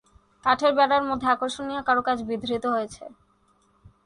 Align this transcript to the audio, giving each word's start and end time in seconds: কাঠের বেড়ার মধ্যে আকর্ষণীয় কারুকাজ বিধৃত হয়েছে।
কাঠের 0.45 0.71
বেড়ার 0.77 1.03
মধ্যে 1.09 1.27
আকর্ষণীয় 1.33 1.81
কারুকাজ 1.87 2.17
বিধৃত 2.29 2.63
হয়েছে। 2.65 3.03